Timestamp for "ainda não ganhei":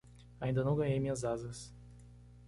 0.41-0.99